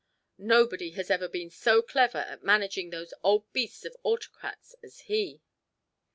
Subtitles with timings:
[0.39, 5.43] Nobody has ever been so clever at managing those old beasts of autocrats as he.